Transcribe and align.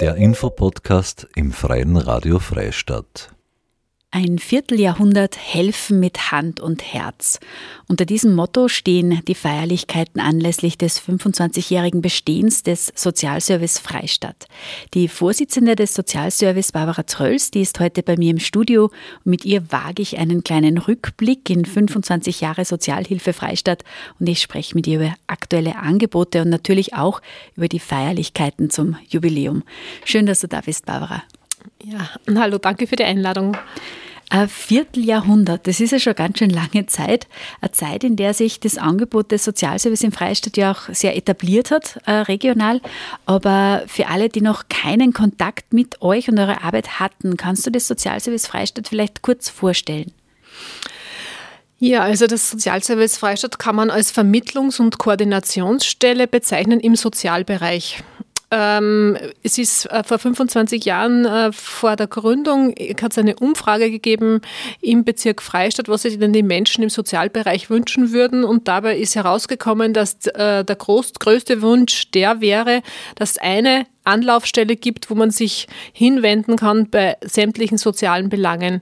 Der 0.00 0.16
Infopodcast 0.16 1.28
im 1.36 1.52
Freien 1.52 1.96
Radio 1.96 2.38
Freistadt. 2.38 3.34
Ein 4.14 4.38
Vierteljahrhundert 4.38 5.38
helfen 5.38 5.98
mit 5.98 6.32
Hand 6.32 6.60
und 6.60 6.82
Herz. 6.92 7.40
Unter 7.88 8.04
diesem 8.04 8.34
Motto 8.34 8.68
stehen 8.68 9.22
die 9.26 9.34
Feierlichkeiten 9.34 10.20
anlässlich 10.20 10.76
des 10.76 11.00
25-jährigen 11.00 12.02
Bestehens 12.02 12.62
des 12.62 12.92
Sozialservice 12.94 13.78
Freistadt. 13.78 14.48
Die 14.92 15.08
Vorsitzende 15.08 15.76
des 15.76 15.94
Sozialservice, 15.94 16.72
Barbara 16.72 17.04
Trölls, 17.04 17.50
die 17.52 17.62
ist 17.62 17.80
heute 17.80 18.02
bei 18.02 18.18
mir 18.18 18.32
im 18.32 18.38
Studio. 18.38 18.90
Mit 19.24 19.46
ihr 19.46 19.72
wage 19.72 20.02
ich 20.02 20.18
einen 20.18 20.44
kleinen 20.44 20.76
Rückblick 20.76 21.48
in 21.48 21.64
25 21.64 22.42
Jahre 22.42 22.66
Sozialhilfe 22.66 23.32
Freistadt 23.32 23.82
und 24.20 24.28
ich 24.28 24.42
spreche 24.42 24.74
mit 24.74 24.86
ihr 24.86 24.96
über 24.96 25.14
aktuelle 25.26 25.76
Angebote 25.76 26.42
und 26.42 26.50
natürlich 26.50 26.92
auch 26.92 27.22
über 27.56 27.68
die 27.68 27.80
Feierlichkeiten 27.80 28.68
zum 28.68 28.98
Jubiläum. 29.08 29.62
Schön, 30.04 30.26
dass 30.26 30.40
du 30.40 30.48
da 30.48 30.60
bist, 30.60 30.84
Barbara. 30.84 31.22
Ja, 31.82 32.10
hallo, 32.34 32.58
danke 32.58 32.86
für 32.86 32.96
die 32.96 33.04
Einladung. 33.04 33.56
Ein 34.32 34.48
Vierteljahrhundert, 34.48 35.66
das 35.66 35.78
ist 35.78 35.90
ja 35.90 35.98
schon 35.98 36.14
ganz 36.14 36.38
schön 36.38 36.48
lange 36.48 36.86
Zeit. 36.86 37.26
Eine 37.60 37.72
Zeit, 37.72 38.02
in 38.02 38.16
der 38.16 38.32
sich 38.32 38.60
das 38.60 38.78
Angebot 38.78 39.30
des 39.30 39.44
Sozialservice 39.44 40.04
im 40.04 40.10
Freistaat 40.10 40.56
ja 40.56 40.72
auch 40.72 40.88
sehr 40.94 41.14
etabliert 41.18 41.70
hat, 41.70 41.98
äh, 42.06 42.12
regional. 42.12 42.80
Aber 43.26 43.82
für 43.88 44.06
alle, 44.06 44.30
die 44.30 44.40
noch 44.40 44.70
keinen 44.70 45.12
Kontakt 45.12 45.74
mit 45.74 46.00
euch 46.00 46.30
und 46.30 46.38
eurer 46.38 46.64
Arbeit 46.64 46.98
hatten, 46.98 47.36
kannst 47.36 47.66
du 47.66 47.70
das 47.70 47.86
Sozialservice 47.86 48.46
Freistaat 48.46 48.88
vielleicht 48.88 49.20
kurz 49.20 49.50
vorstellen? 49.50 50.12
Ja, 51.78 52.00
also 52.00 52.26
das 52.26 52.48
Sozialservice 52.48 53.18
Freistadt 53.18 53.58
kann 53.58 53.76
man 53.76 53.90
als 53.90 54.14
Vermittlungs- 54.16 54.80
und 54.80 54.96
Koordinationsstelle 54.96 56.26
bezeichnen 56.26 56.80
im 56.80 56.96
Sozialbereich. 56.96 58.02
Ähm, 58.54 59.16
es 59.42 59.56
ist 59.56 59.86
äh, 59.86 60.04
vor 60.04 60.18
25 60.18 60.84
Jahren 60.84 61.24
äh, 61.24 61.52
vor 61.52 61.96
der 61.96 62.06
Gründung 62.06 62.74
hat 63.00 63.12
es 63.12 63.18
eine 63.18 63.36
Umfrage 63.36 63.90
gegeben 63.90 64.42
im 64.82 65.04
Bezirk 65.04 65.40
Freistadt, 65.40 65.88
was 65.88 66.02
sich 66.02 66.18
denn 66.18 66.34
die 66.34 66.42
Menschen 66.42 66.84
im 66.84 66.90
Sozialbereich 66.90 67.70
wünschen 67.70 68.12
würden. 68.12 68.44
Und 68.44 68.68
dabei 68.68 68.98
ist 68.98 69.16
herausgekommen, 69.16 69.94
dass 69.94 70.26
äh, 70.26 70.66
der 70.66 70.76
groß, 70.76 71.14
größte 71.14 71.62
Wunsch 71.62 72.10
der 72.10 72.42
wäre, 72.42 72.82
dass 73.14 73.38
eine 73.38 73.86
Anlaufstelle 74.04 74.76
gibt, 74.76 75.10
wo 75.10 75.14
man 75.14 75.30
sich 75.30 75.68
hinwenden 75.92 76.56
kann 76.56 76.90
bei 76.90 77.16
sämtlichen 77.22 77.78
sozialen 77.78 78.28
Belangen. 78.28 78.80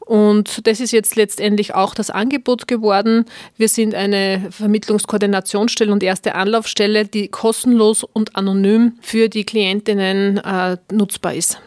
Und 0.00 0.66
das 0.66 0.80
ist 0.80 0.92
jetzt 0.92 1.16
letztendlich 1.16 1.74
auch 1.74 1.94
das 1.94 2.10
Angebot 2.10 2.66
geworden. 2.66 3.26
Wir 3.56 3.68
sind 3.68 3.94
eine 3.94 4.48
Vermittlungskoordinationsstelle 4.50 5.92
und 5.92 6.02
erste 6.02 6.34
Anlaufstelle, 6.34 7.06
die 7.06 7.28
kostenlos 7.28 8.04
und 8.04 8.36
anonym 8.36 8.98
für 9.00 9.28
die 9.28 9.44
Klientinnen 9.44 10.38
äh, 10.38 10.76
nutzbar 10.90 11.34
ist. 11.34 11.60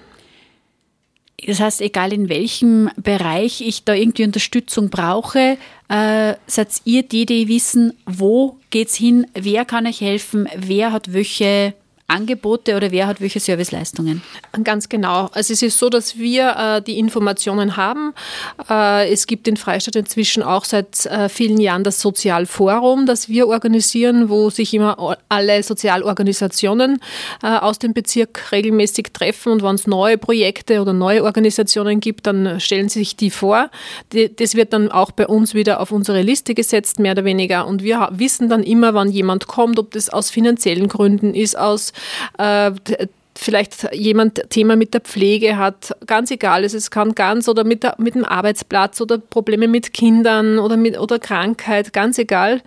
Das 1.46 1.60
heißt, 1.60 1.82
egal 1.82 2.14
in 2.14 2.30
welchem 2.30 2.90
Bereich 2.96 3.62
ich 3.62 3.84
da 3.84 3.94
irgendwie 3.94 4.24
Unterstützung 4.24 4.90
brauche, 4.90 5.58
äh, 5.90 6.34
seid 6.48 6.70
ihr 6.86 7.04
die, 7.04 7.26
die 7.26 7.48
wissen, 7.48 7.94
wo 8.06 8.58
geht's 8.70 8.96
hin, 8.96 9.28
wer 9.34 9.66
kann 9.66 9.86
euch 9.86 10.02
helfen, 10.02 10.48
wer 10.56 10.92
hat 10.92 11.14
welche 11.14 11.74
Angebote 12.08 12.76
oder 12.76 12.92
wer 12.92 13.08
hat 13.08 13.20
welche 13.20 13.40
Serviceleistungen? 13.40 14.22
Ganz 14.64 14.90
genau. 14.90 15.30
Also 15.34 15.54
es 15.54 15.64
ist 15.64 15.80
so, 15.80 15.90
dass 15.90 16.18
wir 16.20 16.56
äh, 16.56 16.82
die 16.84 17.00
Informationen 17.00 17.78
haben. 17.78 18.14
Äh, 18.70 19.12
es 19.12 19.26
gibt 19.26 19.48
in 19.48 19.58
Freistadt 19.58 19.96
inzwischen 19.96 20.44
auch 20.44 20.66
seit 20.66 21.08
äh, 21.08 21.30
vielen 21.30 21.60
Jahren 21.60 21.84
das 21.84 22.00
Sozialforum, 22.02 23.08
das 23.08 23.28
wir 23.28 23.48
organisieren, 23.48 24.30
wo 24.30 24.52
sich 24.52 24.76
immer 24.76 25.18
alle 25.30 25.64
Sozialorganisationen 25.64 27.00
äh, 27.42 27.48
aus 27.48 27.80
dem 27.80 27.94
Bezirk 27.94 28.52
regelmäßig 28.52 29.08
treffen 29.12 29.54
und 29.54 29.64
wenn 29.64 29.74
es 29.74 29.88
neue 29.88 30.20
Projekte 30.20 30.82
oder 30.82 30.94
neue 30.94 31.24
Organisationen 31.24 32.02
gibt, 32.02 32.28
dann 32.28 32.60
stellen 32.60 32.88
sie 32.88 33.00
sich 33.00 33.16
die 33.16 33.32
vor. 33.32 33.72
Die, 34.14 34.34
das 34.34 34.54
wird 34.54 34.74
dann 34.74 34.92
auch 34.92 35.10
bei 35.10 35.26
uns 35.26 35.56
wieder 35.56 35.80
auf 35.80 35.92
unsere 35.92 36.22
Liste 36.22 36.54
gesetzt, 36.54 37.00
mehr 37.00 37.14
oder 37.14 37.26
weniger. 37.26 37.66
Und 37.66 37.82
wir 37.82 38.10
wissen 38.12 38.48
dann 38.48 38.62
immer, 38.62 38.94
wann 38.94 39.10
jemand 39.10 39.48
kommt, 39.48 39.80
ob 39.80 39.90
das 39.90 40.10
aus 40.10 40.30
finanziellen 40.30 40.88
Gründen 40.88 41.34
ist, 41.34 41.58
aus 41.58 41.94
äh, 42.38 42.72
vielleicht 43.38 43.94
jemand 43.94 44.50
Thema 44.50 44.76
mit 44.76 44.94
der 44.94 45.02
Pflege 45.02 45.58
hat, 45.58 45.96
ganz 46.08 46.32
egal, 46.32 46.64
es 46.64 46.90
kann 46.90 47.14
ganz 47.16 47.48
oder 47.50 47.64
mit, 47.64 47.84
der, 47.84 47.96
mit 47.98 48.16
dem 48.16 48.24
Arbeitsplatz 48.24 49.02
oder 49.02 49.18
Probleme 49.18 49.68
mit 49.68 49.94
Kindern 49.94 50.58
oder, 50.58 50.78
mit, 50.78 50.98
oder 50.98 51.20
Krankheit, 51.20 51.94
ganz 51.94 52.18
egal. 52.18 52.62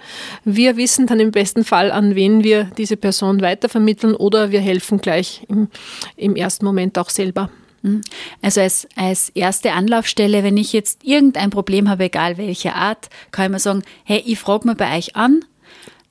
Wir 0.45 0.77
wissen 0.77 1.07
dann 1.07 1.21
im 1.21 1.31
besten 1.31 1.65
Fall, 1.65 1.91
an 1.91 2.15
wen 2.15 2.45
wir 2.45 2.65
diese 2.77 2.97
Person 2.97 3.41
weitervermitteln 3.41 4.15
oder 4.15 4.51
wir 4.51 4.61
helfen 4.61 4.99
gleich 4.99 5.43
im, 5.49 5.69
im 6.17 6.37
ersten 6.37 6.65
Moment 6.65 6.99
auch 6.99 7.11
selber. 7.11 7.51
Mhm. 7.83 8.03
Also 8.43 8.61
als, 8.61 8.87
als 8.95 9.31
erste 9.31 9.73
Anlaufstelle, 9.73 10.45
wenn 10.45 10.57
ich 10.57 10.73
jetzt 10.73 11.05
irgendein 11.05 11.51
Problem 11.51 11.89
habe, 11.89 12.05
egal 12.05 12.37
welcher 12.37 12.75
Art, 12.75 13.09
kann 13.31 13.47
ich 13.47 13.53
mir 13.53 13.59
sagen, 13.59 13.83
hey, 14.05 14.23
ich 14.27 14.39
frage 14.39 14.67
mal 14.67 14.75
bei 14.75 14.99
euch 14.99 15.17
an, 15.17 15.45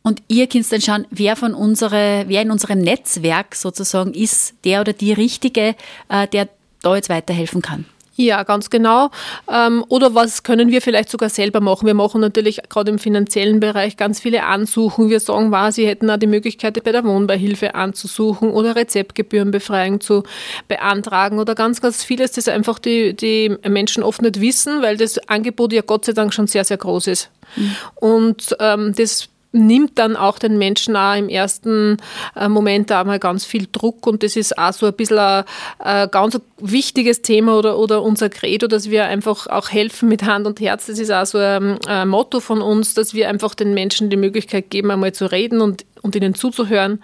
und 0.08 0.24
ihr 0.30 0.48
könnt 0.48 0.72
dann 0.72 0.80
schauen, 0.80 1.06
wer 1.10 1.36
von 1.36 1.54
unsere, 1.54 2.24
wer 2.28 2.42
in 2.42 2.50
unserem 2.50 2.80
Netzwerk 2.80 3.56
sozusagen 3.56 4.14
ist, 4.14 4.54
der 4.64 4.80
oder 4.80 4.94
die 4.94 5.12
Richtige, 5.12 5.76
äh, 6.08 6.28
der 6.32 6.48
da 6.82 6.96
jetzt 6.96 7.10
weiterhelfen 7.10 7.62
kann. 7.62 7.84
Ja, 8.16 8.44
ganz 8.44 8.70
genau. 8.70 9.12
Ähm, 9.52 9.84
oder 9.90 10.16
was 10.16 10.44
können 10.44 10.72
wir 10.72 10.82
vielleicht 10.82 11.10
sogar 11.10 11.28
selber 11.28 11.60
machen? 11.60 11.86
Wir 11.86 11.94
machen 11.94 12.22
natürlich 12.22 12.62
gerade 12.70 12.90
im 12.90 13.00
finanziellen 13.00 13.60
Bereich 13.60 13.98
ganz 13.98 14.22
viele 14.22 14.46
Ansuchen. 14.46 15.10
Wir 15.10 15.20
sagen, 15.20 15.52
wow, 15.52 15.72
Sie 15.72 15.86
hätten 15.86 16.10
auch 16.10 16.18
die 16.18 16.26
Möglichkeit, 16.26 16.82
bei 16.82 16.94
der 16.94 17.04
Wohnbeihilfe 17.04 17.76
anzusuchen 17.76 18.50
oder 18.50 18.78
Rezeptgebührenbefreiung 18.78 20.00
zu 20.00 20.24
beantragen 20.70 21.38
oder 21.38 21.54
ganz, 21.54 21.82
ganz 21.82 22.06
vieles, 22.06 22.32
das 22.32 22.48
einfach 22.48 22.80
die, 22.80 23.14
die 23.14 23.56
Menschen 23.68 24.04
oft 24.04 24.22
nicht 24.22 24.40
wissen, 24.40 24.82
weil 24.82 24.96
das 24.96 25.18
Angebot 25.28 25.74
ja 25.74 25.82
Gott 25.82 26.06
sei 26.06 26.14
Dank 26.14 26.34
schon 26.34 26.48
sehr, 26.48 26.64
sehr 26.64 26.78
groß 26.78 27.08
ist. 27.08 27.30
Mhm. 27.58 27.76
Und 27.96 28.56
ähm, 28.60 28.94
das 28.96 29.28
nimmt 29.58 29.98
dann 30.00 30.16
auch 30.16 30.40
den 30.40 30.58
Menschen 30.58 30.96
auch 30.96 31.16
im 31.16 31.30
ersten 31.30 31.98
äh, 32.36 32.48
Moment 32.48 32.92
einmal 32.92 33.20
ganz 33.20 33.46
viel 33.46 33.68
Druck 33.72 34.08
und 34.08 34.24
das 34.24 34.36
ist 34.36 34.58
auch 34.58 34.74
so 34.74 34.86
ein 34.86 34.94
bisschen 34.94 35.18
ein, 35.18 35.44
ein 35.80 36.10
ganz 36.12 36.40
wichtiges 36.60 37.22
Thema 37.22 37.58
oder, 37.58 37.78
oder 37.78 38.02
unser 38.02 38.30
Credo, 38.30 38.68
dass 38.68 38.90
wir 38.90 39.06
einfach 39.06 39.48
auch 39.48 39.70
helfen 39.70 40.10
mit 40.10 40.24
Hand 40.24 40.48
und 40.48 40.60
Herz. 40.60 40.88
Das 40.88 41.00
ist 41.00 41.12
auch 41.12 41.26
so 41.26 41.38
ein, 41.38 41.80
ein 41.88 42.08
Motto 42.08 42.40
von 42.40 42.62
uns, 42.62 42.94
dass 42.94 43.14
wir 43.14 43.30
einfach 43.30 43.56
den 43.56 43.74
Menschen 43.74 44.10
die 44.10 44.18
Möglichkeit 44.18 44.70
geben, 44.70 44.92
einmal 44.92 45.14
zu 45.14 45.32
reden 45.32 45.62
und 45.62 45.86
und 46.02 46.16
ihnen 46.16 46.34
zuzuhören. 46.34 47.04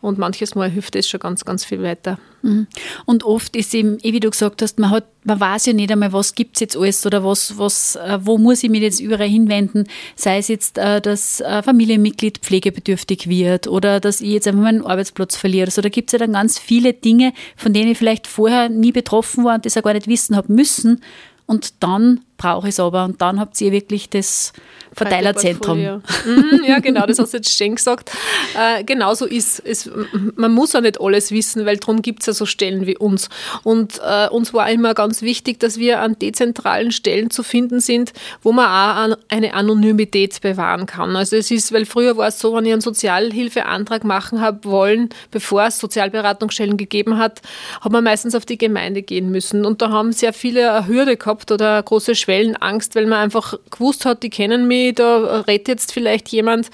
Und 0.00 0.18
manches 0.18 0.54
Mal 0.54 0.70
hilft 0.70 0.96
es 0.96 1.08
schon 1.08 1.20
ganz, 1.20 1.44
ganz 1.44 1.64
viel 1.64 1.82
weiter. 1.82 2.18
Mhm. 2.42 2.66
Und 3.06 3.24
oft 3.24 3.56
ist 3.56 3.74
eben, 3.74 3.98
eh 4.02 4.12
wie 4.12 4.20
du 4.20 4.30
gesagt 4.30 4.62
hast, 4.62 4.78
man, 4.78 4.90
hat, 4.90 5.06
man 5.24 5.40
weiß 5.40 5.66
ja 5.66 5.72
nicht 5.72 5.90
einmal, 5.90 6.12
was 6.12 6.34
gibt 6.34 6.56
es 6.56 6.60
jetzt 6.60 6.76
alles 6.76 7.04
oder 7.06 7.24
was, 7.24 7.56
was, 7.58 7.96
äh, 7.96 8.18
wo 8.20 8.38
muss 8.38 8.62
ich 8.62 8.70
mich 8.70 8.82
jetzt 8.82 9.00
überall 9.00 9.28
hinwenden. 9.28 9.84
Sei 10.14 10.38
es 10.38 10.48
jetzt, 10.48 10.78
äh, 10.78 11.00
dass 11.00 11.40
ein 11.40 11.62
Familienmitglied 11.62 12.38
pflegebedürftig 12.38 13.28
wird 13.28 13.66
oder 13.66 14.00
dass 14.00 14.20
ich 14.20 14.30
jetzt 14.30 14.46
einfach 14.46 14.62
meinen 14.62 14.84
Arbeitsplatz 14.84 15.36
verliere. 15.36 15.66
Also 15.66 15.82
da 15.82 15.88
gibt 15.88 16.08
es 16.08 16.12
ja 16.12 16.18
dann 16.18 16.34
ganz 16.34 16.58
viele 16.58 16.92
Dinge, 16.92 17.32
von 17.56 17.72
denen 17.72 17.92
ich 17.92 17.98
vielleicht 17.98 18.26
vorher 18.26 18.68
nie 18.68 18.92
betroffen 18.92 19.44
war 19.44 19.54
und 19.56 19.66
das 19.66 19.76
auch 19.76 19.82
gar 19.82 19.94
nicht 19.94 20.08
wissen 20.08 20.36
habe 20.36 20.52
müssen. 20.52 21.00
Und 21.46 21.82
dann 21.82 22.20
brauche 22.36 22.68
ich 22.68 22.74
es 22.74 22.80
aber. 22.80 23.04
Und 23.04 23.20
dann 23.20 23.40
habt 23.40 23.60
ihr 23.60 23.72
wirklich 23.72 24.10
das 24.10 24.52
Verteilerzentrum. 24.94 25.74
Mhm, 26.24 26.64
ja, 26.66 26.78
genau, 26.78 27.06
das 27.06 27.18
hast 27.18 27.32
du 27.32 27.38
jetzt 27.38 27.56
schön 27.56 27.74
gesagt. 27.74 28.10
Äh, 28.58 28.84
genau 28.84 29.14
so 29.14 29.26
ist 29.26 29.60
es. 29.60 29.90
Man 30.36 30.52
muss 30.52 30.72
ja 30.72 30.80
nicht 30.80 31.00
alles 31.00 31.30
wissen, 31.32 31.66
weil 31.66 31.76
darum 31.76 32.02
gibt 32.02 32.20
es 32.20 32.26
ja 32.26 32.32
so 32.32 32.46
Stellen 32.46 32.86
wie 32.86 32.96
uns. 32.96 33.28
Und 33.62 34.00
äh, 34.04 34.28
uns 34.28 34.54
war 34.54 34.70
immer 34.70 34.94
ganz 34.94 35.22
wichtig, 35.22 35.60
dass 35.60 35.78
wir 35.78 36.00
an 36.00 36.18
dezentralen 36.18 36.92
Stellen 36.92 37.30
zu 37.30 37.42
finden 37.42 37.80
sind, 37.80 38.12
wo 38.42 38.52
man 38.52 38.66
auch 38.66 39.16
eine 39.28 39.54
Anonymität 39.54 40.40
bewahren 40.40 40.86
kann. 40.86 41.14
Also 41.16 41.36
es 41.36 41.50
ist, 41.50 41.72
weil 41.72 41.84
früher 41.84 42.16
war 42.16 42.28
es 42.28 42.38
so, 42.38 42.54
wenn 42.54 42.64
ich 42.64 42.72
einen 42.72 42.80
Sozialhilfeantrag 42.80 44.04
machen 44.04 44.40
habe 44.40 44.64
wollen, 44.64 45.10
bevor 45.30 45.64
es 45.64 45.78
Sozialberatungsstellen 45.78 46.76
gegeben 46.76 47.18
hat, 47.18 47.42
hat 47.80 47.92
man 47.92 48.04
meistens 48.04 48.34
auf 48.34 48.46
die 48.46 48.58
Gemeinde 48.58 49.02
gehen 49.02 49.30
müssen. 49.30 49.64
Und 49.66 49.82
da 49.82 49.90
haben 49.90 50.12
sehr 50.12 50.32
viele 50.32 50.72
eine 50.72 50.86
Hürde 50.86 51.16
gehabt 51.16 51.50
oder 51.50 51.74
eine 51.74 51.82
große 51.82 52.14
Schwellenangst, 52.24 52.94
weil 52.94 53.06
man 53.06 53.18
einfach 53.18 53.54
gewusst 53.70 54.06
hat, 54.06 54.22
die 54.22 54.30
kennen 54.30 54.66
mich, 54.66 54.94
da 54.94 55.40
redet 55.40 55.68
jetzt 55.68 55.92
vielleicht 55.92 56.28
jemand. 56.28 56.70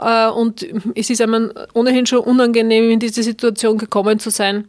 Äh, 0.00 0.28
und 0.28 0.66
es 0.94 1.10
ist 1.10 1.20
einem 1.20 1.52
ohnehin 1.74 2.06
schon 2.06 2.20
unangenehm, 2.20 2.90
in 2.90 3.00
diese 3.00 3.22
Situation 3.22 3.78
gekommen 3.78 4.18
zu 4.18 4.30
sein. 4.30 4.68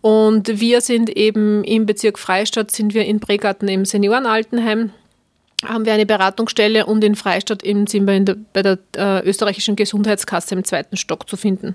Und 0.00 0.60
wir 0.60 0.80
sind 0.80 1.10
eben 1.10 1.62
im 1.64 1.86
Bezirk 1.86 2.18
Freistadt, 2.18 2.70
sind 2.70 2.94
wir 2.94 3.04
in 3.04 3.20
Bregarten 3.20 3.68
im 3.68 3.84
Seniorenaltenheim 3.84 4.90
haben 5.66 5.84
wir 5.84 5.92
eine 5.92 6.06
Beratungsstelle 6.06 6.86
und 6.86 7.04
in 7.04 7.14
Freistadt 7.14 7.62
eben 7.62 7.86
sind 7.86 8.06
wir 8.06 8.18
der, 8.20 8.36
bei 8.52 8.62
der 8.62 8.78
äh, 8.96 9.28
österreichischen 9.28 9.76
Gesundheitskasse 9.76 10.54
im 10.54 10.64
zweiten 10.64 10.96
Stock 10.96 11.28
zu 11.28 11.36
finden. 11.36 11.74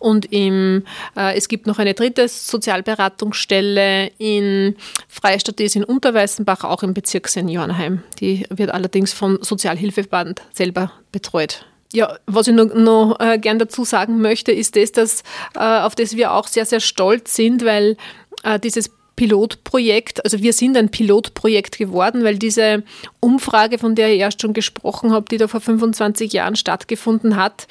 Und 0.00 0.32
im, 0.32 0.84
äh, 1.16 1.36
es 1.36 1.48
gibt 1.48 1.66
noch 1.66 1.78
eine 1.78 1.94
dritte 1.94 2.28
Sozialberatungsstelle 2.28 4.10
in 4.18 4.76
Freistadt, 5.08 5.58
die 5.58 5.64
ist 5.64 5.76
in 5.76 5.84
Unterweißenbach, 5.84 6.64
auch 6.64 6.82
im 6.82 6.94
Bezirk 6.94 7.28
Seniorenheim. 7.28 8.02
Die 8.20 8.46
wird 8.48 8.70
allerdings 8.70 9.12
vom 9.12 9.38
Sozialhilfeband 9.42 10.42
selber 10.52 10.92
betreut. 11.12 11.66
Ja, 11.92 12.16
was 12.26 12.48
ich 12.48 12.54
noch, 12.54 12.74
noch 12.74 13.20
äh, 13.20 13.38
gern 13.38 13.58
dazu 13.58 13.84
sagen 13.84 14.20
möchte, 14.20 14.50
ist 14.50 14.76
das, 14.76 14.92
dass, 14.92 15.22
äh, 15.54 15.60
auf 15.60 15.94
das 15.94 16.16
wir 16.16 16.32
auch 16.32 16.48
sehr, 16.48 16.66
sehr 16.66 16.80
stolz 16.80 17.36
sind, 17.36 17.64
weil 17.64 17.96
äh, 18.42 18.58
dieses 18.58 18.90
Pilotprojekt, 19.16 20.22
also 20.24 20.40
wir 20.42 20.52
sind 20.52 20.76
ein 20.76 20.90
Pilotprojekt 20.90 21.78
geworden, 21.78 22.22
weil 22.22 22.38
diese 22.38 22.82
Umfrage, 23.20 23.78
von 23.78 23.94
der 23.94 24.12
ich 24.12 24.20
erst 24.20 24.42
schon 24.42 24.52
gesprochen 24.52 25.12
habe, 25.12 25.26
die 25.30 25.38
da 25.38 25.48
vor 25.48 25.60
25 25.60 26.32
Jahren 26.32 26.54
stattgefunden 26.54 27.36
hat, 27.36 27.66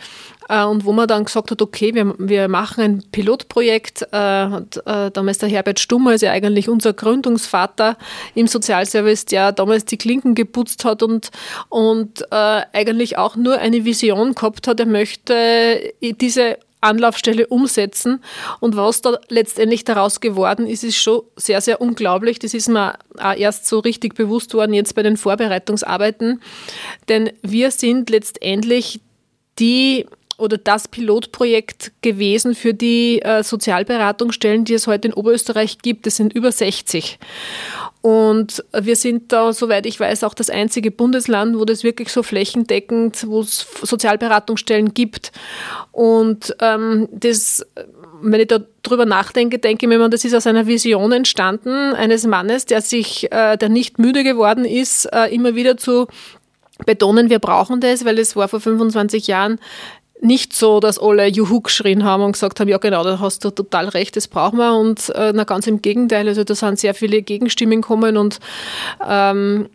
äh, 0.50 0.64
und 0.64 0.86
wo 0.86 0.92
man 0.92 1.08
dann 1.08 1.26
gesagt 1.26 1.52
hat, 1.52 1.62
okay, 1.62 1.94
wir, 1.94 2.16
wir 2.18 2.48
machen 2.48 2.84
ein 2.84 3.04
Pilotprojekt. 3.12 4.08
Äh, 4.12 4.46
und, 4.46 4.78
äh, 4.86 5.12
damals 5.12 5.40
der 5.40 5.50
Herbert 5.50 5.80
Stummer 5.80 6.14
ist 6.14 6.22
ja 6.22 6.32
eigentlich 6.32 6.70
unser 6.70 6.94
Gründungsvater 6.94 7.98
im 8.36 8.48
Sozialservice, 8.48 9.26
der 9.26 9.52
damals 9.52 9.86
die 9.86 9.98
Klinken 9.98 10.36
geputzt 10.36 10.86
hat 10.86 11.04
und, 11.04 11.32
und 11.70 12.22
äh, 12.32 12.62
eigentlich 12.74 13.18
auch 13.18 13.36
nur 13.36 13.58
eine 13.58 13.86
Vision 13.86 14.36
gehabt 14.36 14.68
hat, 14.68 14.80
er 14.80 14.86
möchte 14.86 15.94
diese 16.02 16.58
Anlaufstelle 16.86 17.48
umsetzen. 17.48 18.24
Und 18.60 18.76
was 18.76 19.02
da 19.02 19.18
letztendlich 19.30 19.84
daraus 19.84 20.22
geworden 20.22 20.68
ist, 20.68 20.84
ist 20.84 20.98
schon 20.98 21.24
sehr, 21.36 21.62
sehr 21.62 21.82
unglaublich. 21.82 22.40
Das 22.40 22.54
ist 22.54 22.70
mir 22.70 22.96
auch 23.18 23.36
erst 23.36 23.68
so 23.68 23.80
richtig 23.80 24.16
bewusst 24.16 24.54
worden 24.54 24.74
jetzt 24.74 24.96
bei 24.96 25.04
den 25.04 25.18
Vorbereitungsarbeiten. 25.18 26.42
Denn 27.10 27.32
wir 27.42 27.72
sind 27.72 28.10
letztendlich 28.10 29.02
die 29.60 30.06
oder 30.38 30.58
das 30.58 30.88
Pilotprojekt 30.88 31.94
gewesen 32.02 32.56
für 32.56 32.74
die 32.74 33.22
äh, 33.22 33.44
Sozialberatungsstellen, 33.44 34.66
die 34.66 34.74
es 34.74 34.88
heute 34.88 35.08
in 35.10 35.14
Oberösterreich 35.14 35.78
gibt. 35.78 36.08
Es 36.08 36.18
sind 36.18 36.34
über 36.34 36.52
60. 36.52 37.20
Und 38.06 38.64
wir 38.72 38.96
sind 38.96 39.32
da, 39.32 39.52
soweit 39.52 39.88
ich 39.88 40.00
weiß, 40.00 40.24
auch 40.26 40.36
das 40.36 40.52
einzige 40.52 40.92
Bundesland, 40.92 41.58
wo 41.58 41.66
das 41.66 41.84
wirklich 41.84 42.10
so 42.10 42.22
flächendeckend, 42.22 43.26
wo 43.26 43.40
es 43.42 43.66
Sozialberatungsstellen 43.82 44.94
gibt. 44.94 45.32
Und 45.92 46.56
ähm, 46.60 47.10
das, 47.12 47.66
wenn 48.22 48.40
ich 48.40 48.46
da 48.46 48.60
drüber 48.84 49.08
nachdenke, 49.08 49.58
denke 49.58 49.88
ich 49.88 49.90
mir, 49.90 50.08
das 50.08 50.24
ist 50.24 50.36
aus 50.36 50.46
einer 50.46 50.68
Vision 50.68 51.14
entstanden, 51.14 51.96
eines 51.96 52.28
Mannes, 52.28 52.68
der 52.68 52.82
sich, 52.82 53.32
äh, 53.32 53.58
der 53.58 53.70
nicht 53.70 53.98
müde 53.98 54.24
geworden 54.24 54.66
ist, 54.66 55.06
äh, 55.06 55.34
immer 55.34 55.56
wieder 55.56 55.76
zu 55.76 56.06
betonen, 56.86 57.32
wir 57.32 57.40
brauchen 57.40 57.82
das, 57.82 58.06
weil 58.06 58.20
es 58.20 58.36
war 58.36 58.48
vor 58.50 58.60
25 58.60 59.26
Jahren 59.26 59.58
nicht 60.26 60.54
so, 60.54 60.80
dass 60.80 61.00
alle 61.00 61.28
Juhu 61.28 61.62
geschrien 61.62 62.04
haben 62.04 62.24
und 62.24 62.34
gesagt 62.34 62.60
haben, 62.60 62.68
ja 62.68 62.78
genau, 62.78 63.04
da 63.04 63.20
hast 63.20 63.44
du 63.46 63.52
total 63.52 63.90
recht, 63.90 64.16
das 64.16 64.28
brauchen 64.28 64.58
wir. 64.58 64.76
Und 64.76 65.10
äh, 65.12 65.32
na, 65.34 65.44
ganz 65.44 65.68
im 65.68 65.82
Gegenteil, 65.82 66.28
also 66.28 66.44
da 66.44 66.56
sind 66.56 66.80
sehr 66.80 66.94
viele 66.94 67.22
Gegenstimmen 67.22 67.82
gekommen 67.82 68.18
und 68.18 68.40
ähm, 69.08 69.70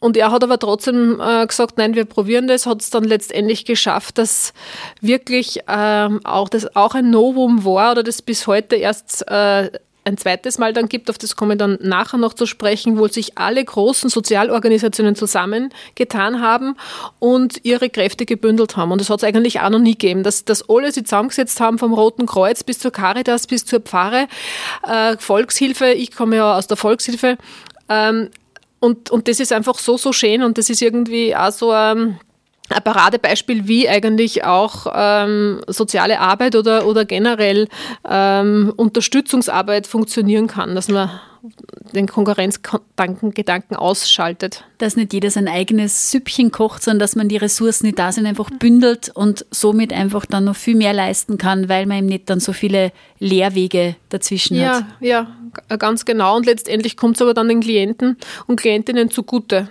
und 0.00 0.18
er 0.18 0.30
hat 0.30 0.44
aber 0.44 0.58
trotzdem 0.58 1.18
äh, 1.18 1.46
gesagt, 1.46 1.78
nein, 1.78 1.94
wir 1.94 2.04
probieren 2.04 2.46
das, 2.46 2.66
hat 2.66 2.82
es 2.82 2.90
dann 2.90 3.04
letztendlich 3.04 3.64
geschafft, 3.64 4.18
dass 4.18 4.52
wirklich 5.00 5.60
ähm, 5.66 6.20
auch 6.24 6.50
das 6.50 6.76
auch 6.76 6.94
ein 6.94 7.08
Novum 7.08 7.64
war 7.64 7.92
oder 7.92 8.02
das 8.02 8.20
bis 8.20 8.46
heute 8.46 8.76
erst 8.76 9.26
äh, 9.28 9.70
ein 10.04 10.18
zweites 10.18 10.58
Mal 10.58 10.72
dann 10.72 10.88
gibt, 10.88 11.08
auf 11.08 11.18
das 11.18 11.34
komme 11.34 11.54
ich 11.54 11.58
dann 11.58 11.78
nachher 11.80 12.18
noch 12.18 12.34
zu 12.34 12.46
sprechen, 12.46 12.98
wo 12.98 13.08
sich 13.08 13.38
alle 13.38 13.64
großen 13.64 14.10
Sozialorganisationen 14.10 15.16
zusammengetan 15.16 16.40
haben 16.40 16.76
und 17.18 17.64
ihre 17.64 17.88
Kräfte 17.88 18.26
gebündelt 18.26 18.76
haben. 18.76 18.92
Und 18.92 19.00
das 19.00 19.08
hat 19.08 19.18
es 19.18 19.24
eigentlich 19.24 19.60
auch 19.60 19.70
noch 19.70 19.78
nie 19.78 19.92
gegeben, 19.92 20.22
dass, 20.22 20.44
dass 20.44 20.68
alle 20.68 20.92
sich 20.92 21.04
zusammengesetzt 21.04 21.58
haben, 21.60 21.78
vom 21.78 21.94
Roten 21.94 22.26
Kreuz 22.26 22.62
bis 22.62 22.78
zur 22.78 22.90
Caritas, 22.90 23.46
bis 23.46 23.64
zur 23.64 23.80
Pfarre, 23.80 24.28
äh, 24.86 25.16
Volkshilfe, 25.18 25.92
ich 25.92 26.14
komme 26.14 26.36
ja 26.36 26.56
aus 26.56 26.66
der 26.66 26.76
Volkshilfe, 26.76 27.38
ähm, 27.88 28.30
und, 28.80 29.10
und 29.10 29.28
das 29.28 29.40
ist 29.40 29.50
einfach 29.50 29.78
so, 29.78 29.96
so 29.96 30.12
schön 30.12 30.42
und 30.42 30.58
das 30.58 30.68
ist 30.68 30.82
irgendwie 30.82 31.34
auch 31.34 31.52
so 31.52 31.70
ein 31.70 31.98
ähm, 31.98 32.16
ein 32.70 32.82
Paradebeispiel, 32.82 33.68
wie 33.68 33.88
eigentlich 33.88 34.44
auch 34.44 34.86
ähm, 34.94 35.60
soziale 35.66 36.20
Arbeit 36.20 36.56
oder, 36.56 36.86
oder 36.86 37.04
generell 37.04 37.68
ähm, 38.08 38.72
Unterstützungsarbeit 38.76 39.86
funktionieren 39.86 40.46
kann, 40.46 40.74
dass 40.74 40.88
man 40.88 41.10
den 41.92 42.08
Konkurrenzgedanken 42.08 43.76
ausschaltet. 43.76 44.64
Dass 44.78 44.96
nicht 44.96 45.12
jeder 45.12 45.30
sein 45.30 45.46
eigenes 45.46 46.10
Süppchen 46.10 46.50
kocht, 46.50 46.82
sondern 46.82 47.00
dass 47.00 47.16
man 47.16 47.28
die 47.28 47.36
Ressourcen, 47.36 47.86
die 47.86 47.94
da 47.94 48.12
sind, 48.12 48.24
einfach 48.24 48.50
bündelt 48.50 49.10
und 49.14 49.44
somit 49.50 49.92
einfach 49.92 50.24
dann 50.24 50.44
noch 50.44 50.56
viel 50.56 50.74
mehr 50.74 50.94
leisten 50.94 51.36
kann, 51.36 51.68
weil 51.68 51.84
man 51.84 51.98
eben 51.98 52.06
nicht 52.06 52.30
dann 52.30 52.40
so 52.40 52.54
viele 52.54 52.92
Lehrwege 53.18 53.96
dazwischen 54.08 54.56
ja, 54.56 54.76
hat. 54.76 54.84
Ja, 55.00 55.26
ganz 55.78 56.06
genau. 56.06 56.36
Und 56.36 56.46
letztendlich 56.46 56.96
kommt 56.96 57.16
es 57.16 57.22
aber 57.22 57.34
dann 57.34 57.48
den 57.48 57.60
Klienten 57.60 58.16
und 58.46 58.58
Klientinnen 58.58 59.10
zugute 59.10 59.68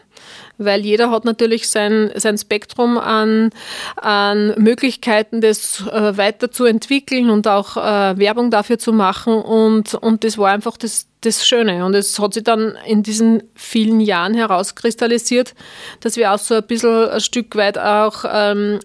weil 0.57 0.81
jeder 0.81 1.09
hat 1.11 1.25
natürlich 1.25 1.67
sein, 1.69 2.11
sein 2.15 2.37
Spektrum 2.37 2.97
an, 2.97 3.49
an 3.95 4.53
Möglichkeiten, 4.57 5.41
das 5.41 5.81
äh, 5.91 6.17
weiterzuentwickeln 6.17 7.29
und 7.29 7.47
auch 7.47 7.77
äh, 7.77 8.17
Werbung 8.17 8.51
dafür 8.51 8.77
zu 8.77 8.93
machen. 8.93 9.33
Und, 9.33 9.93
und 9.95 10.23
das 10.23 10.37
war 10.37 10.51
einfach 10.51 10.77
das, 10.77 11.07
das 11.21 11.45
Schöne. 11.45 11.85
Und 11.85 11.95
es 11.95 12.19
hat 12.19 12.33
sich 12.33 12.43
dann 12.43 12.77
in 12.85 13.03
diesen 13.03 13.43
vielen 13.55 13.99
Jahren 13.99 14.33
herauskristallisiert, 14.33 15.55
dass 16.01 16.17
wir 16.17 16.33
auch 16.33 16.39
so 16.39 16.55
ein 16.55 16.67
bisschen 16.67 17.09
ein 17.09 17.21
Stück 17.21 17.55
weit 17.55 17.77
auch 17.77 18.25
ähm, 18.31 18.79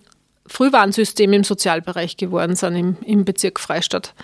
Frühwarnsystem 0.48 1.32
im 1.32 1.44
Sozialbereich 1.44 2.16
geworden 2.16 2.56
sind 2.56 2.76
im, 2.76 2.96
im 3.04 3.24
Bezirk 3.24 3.60
Freistadt. 3.60 4.14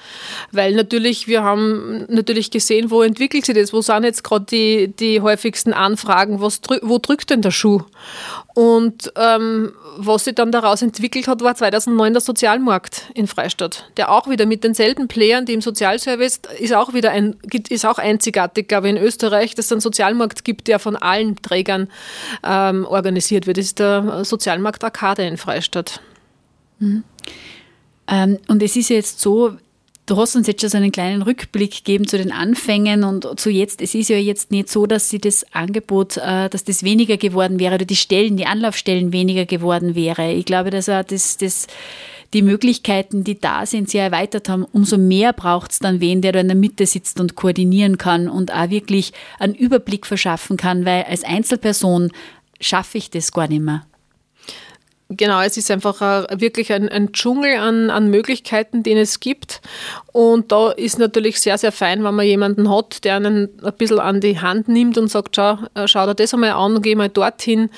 Weil 0.52 0.74
natürlich, 0.74 1.28
wir 1.28 1.42
haben 1.42 2.06
natürlich 2.08 2.50
gesehen, 2.50 2.90
wo 2.90 3.02
entwickelt 3.02 3.44
sich 3.44 3.54
das, 3.54 3.72
wo 3.72 3.80
sind 3.80 4.04
jetzt 4.04 4.24
gerade 4.24 4.46
die, 4.46 4.88
die 4.88 5.20
häufigsten 5.20 5.72
Anfragen, 5.72 6.40
was, 6.40 6.60
wo 6.82 6.98
drückt 6.98 7.30
denn 7.30 7.42
der 7.42 7.50
Schuh? 7.50 7.82
Und 8.54 9.12
ähm, 9.16 9.72
was 9.96 10.24
sich 10.24 10.34
dann 10.34 10.52
daraus 10.52 10.80
entwickelt 10.82 11.26
hat, 11.26 11.42
war 11.42 11.54
2009 11.54 12.12
der 12.12 12.20
Sozialmarkt 12.20 13.10
in 13.14 13.26
Freistadt, 13.26 13.90
der 13.96 14.10
auch 14.10 14.28
wieder 14.28 14.46
mit 14.46 14.64
denselben 14.64 15.08
Playern, 15.08 15.44
die 15.44 15.54
im 15.54 15.60
Sozialservice, 15.60 16.40
ist 16.58 16.74
auch 16.74 16.94
wieder 16.94 17.10
ein, 17.10 17.36
ist 17.68 17.84
auch 17.84 17.98
einzigartig, 17.98 18.68
glaube 18.68 18.88
ich, 18.88 18.96
in 18.96 19.02
Österreich, 19.02 19.54
dass 19.54 19.66
es 19.66 19.72
einen 19.72 19.80
Sozialmarkt 19.80 20.44
gibt, 20.44 20.68
der 20.68 20.78
von 20.78 20.96
allen 20.96 21.36
Trägern 21.42 21.88
ähm, 22.44 22.86
organisiert 22.86 23.46
wird. 23.46 23.58
Das 23.58 23.66
ist 23.66 23.78
der 23.78 24.24
Sozialmarkt 24.24 24.84
Arcade 24.84 25.26
in 25.26 25.36
Freistadt. 25.36 26.00
Mhm. 26.78 27.04
Ähm, 28.06 28.38
und 28.48 28.62
es 28.62 28.76
ist 28.76 28.90
jetzt 28.90 29.20
so, 29.20 29.56
Du 30.06 30.18
hast 30.18 30.36
uns 30.36 30.46
jetzt 30.46 30.60
schon 30.60 30.68
so 30.68 30.76
einen 30.76 30.92
kleinen 30.92 31.22
Rückblick 31.22 31.76
gegeben 31.76 32.06
zu 32.06 32.18
den 32.18 32.30
Anfängen 32.30 33.04
und 33.04 33.40
zu 33.40 33.48
jetzt. 33.48 33.80
Es 33.80 33.94
ist 33.94 34.10
ja 34.10 34.18
jetzt 34.18 34.50
nicht 34.50 34.68
so, 34.68 34.84
dass 34.84 35.08
sie 35.08 35.18
das 35.18 35.46
Angebot, 35.54 36.18
äh, 36.18 36.50
dass 36.50 36.62
das 36.62 36.82
weniger 36.82 37.16
geworden 37.16 37.58
wäre 37.58 37.76
oder 37.76 37.86
die 37.86 37.96
Stellen, 37.96 38.36
die 38.36 38.44
Anlaufstellen 38.44 39.14
weniger 39.14 39.46
geworden 39.46 39.94
wäre. 39.94 40.30
Ich 40.32 40.44
glaube, 40.44 40.68
dass 40.68 40.90
auch 40.90 41.04
das, 41.04 41.38
das, 41.38 41.68
die 42.34 42.42
Möglichkeiten, 42.42 43.24
die 43.24 43.40
da 43.40 43.64
sind, 43.64 43.88
sie 43.88 43.96
erweitert 43.96 44.50
haben. 44.50 44.66
Umso 44.72 44.98
mehr 44.98 45.32
braucht 45.32 45.72
es 45.72 45.78
dann 45.78 46.00
wen, 46.00 46.20
der 46.20 46.32
da 46.32 46.40
in 46.40 46.48
der 46.48 46.56
Mitte 46.56 46.84
sitzt 46.84 47.18
und 47.18 47.34
koordinieren 47.34 47.96
kann 47.96 48.28
und 48.28 48.52
auch 48.52 48.68
wirklich 48.68 49.14
einen 49.38 49.54
Überblick 49.54 50.06
verschaffen 50.06 50.58
kann, 50.58 50.84
weil 50.84 51.04
als 51.04 51.24
Einzelperson 51.24 52.12
schaffe 52.60 52.98
ich 52.98 53.08
das 53.08 53.32
gar 53.32 53.48
nicht 53.48 53.62
mehr. 53.62 53.86
Genau, 55.10 55.42
es 55.42 55.58
ist 55.58 55.70
einfach 55.70 56.00
wirklich 56.40 56.72
ein, 56.72 56.88
ein 56.88 57.12
Dschungel 57.12 57.58
an, 57.58 57.90
an 57.90 58.08
Möglichkeiten, 58.08 58.82
den 58.82 58.96
es 58.96 59.20
gibt. 59.20 59.60
Und 60.12 60.50
da 60.50 60.70
ist 60.70 60.98
natürlich 60.98 61.40
sehr, 61.40 61.58
sehr 61.58 61.72
fein, 61.72 62.04
wenn 62.04 62.14
man 62.14 62.24
jemanden 62.24 62.70
hat, 62.70 63.04
der 63.04 63.16
einen 63.16 63.50
ein 63.62 63.72
bisschen 63.76 63.98
an 63.98 64.20
die 64.20 64.40
Hand 64.40 64.68
nimmt 64.68 64.96
und 64.96 65.08
sagt, 65.08 65.36
schau, 65.36 65.58
äh, 65.74 65.86
schau 65.88 66.06
dir 66.06 66.14
das 66.14 66.32
einmal 66.32 66.52
an 66.52 66.80
geh 66.80 66.94
mal 66.94 67.08
dorthin. 67.08 67.68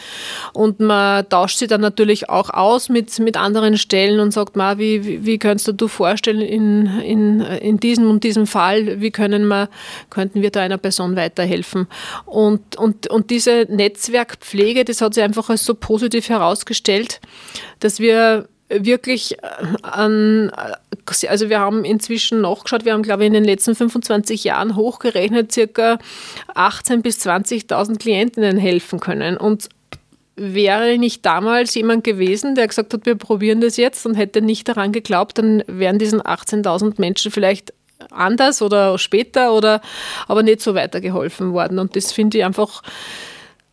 Und 0.52 0.78
man 0.78 1.28
tauscht 1.28 1.59
sich 1.59 1.68
dann 1.68 1.80
natürlich 1.80 2.28
auch 2.28 2.50
aus 2.50 2.90
mit, 2.90 3.18
mit 3.18 3.37
anderen 3.37 3.76
Stellen 3.76 4.21
und 4.21 4.33
sagt, 4.33 4.54
wie, 4.54 5.04
wie, 5.04 5.25
wie 5.26 5.38
könntest 5.38 5.66
du 5.66 5.73
dir 5.73 5.88
vorstellen 5.88 6.42
in, 6.42 7.00
in, 7.00 7.40
in 7.40 7.80
diesem 7.80 8.09
und 8.09 8.23
diesem 8.23 8.47
Fall, 8.47 9.00
wie 9.00 9.11
können 9.11 9.49
wir, 9.49 9.68
könnten 10.11 10.42
wir 10.42 10.50
da 10.50 10.61
einer 10.61 10.78
Person 10.78 11.16
weiterhelfen? 11.16 11.88
Und, 12.25 12.76
und, 12.76 13.09
und 13.09 13.30
diese 13.30 13.66
Netzwerkpflege, 13.68 14.85
das 14.85 15.00
hat 15.00 15.14
sich 15.14 15.25
einfach 15.25 15.50
als 15.50 15.64
so 15.64 15.75
positiv 15.75 16.28
herausgestellt, 16.28 17.15
dass 17.80 18.00
wir 18.00 18.49
wirklich 18.68 19.38
äh, 19.38 19.46
an, 19.82 20.50
also 21.28 21.49
wir 21.49 21.61
haben 21.61 21.85
inzwischen 21.85 22.40
nachgeschaut, 22.40 22.85
wir 22.85 22.92
haben 22.92 23.02
glaube 23.02 23.23
ich 23.23 23.28
in 23.28 23.35
den 23.35 23.44
letzten 23.44 23.75
25 23.75 24.44
Jahren 24.44 24.76
hochgerechnet 24.76 25.52
circa 25.52 25.99
18.000 26.54 27.02
bis 27.02 27.26
20.000 27.26 27.99
Klientinnen 27.99 28.58
helfen 28.58 29.00
können. 29.00 29.37
Und 29.37 29.68
wäre 30.37 30.99
nicht 30.99 31.25
damals 31.25 31.75
jemand 31.75 32.04
gewesen, 32.04 32.54
der 32.54 32.68
gesagt 32.68 32.92
hat, 32.92 33.06
wir 33.06 33.14
probieren 33.14 33.61
das 33.61 33.78
jetzt 33.78 34.04
und 34.04 34.14
hätte 34.14 34.42
nicht 34.42 34.68
daran 34.68 34.92
geglaubt, 34.92 35.38
dann 35.38 35.62
wären 35.66 35.99
diesen 35.99 36.20
18.000 36.20 36.94
Menschen 36.99 37.30
vielleicht 37.30 37.73
anders 38.11 38.61
oder 38.61 38.99
später 38.99 39.54
oder 39.54 39.80
aber 40.28 40.42
nicht 40.42 40.61
so 40.61 40.75
weitergeholfen 40.75 41.54
worden. 41.54 41.78
Und 41.78 41.96
das 41.96 42.12
finde 42.12 42.38
ich 42.38 42.44
einfach 42.44 42.82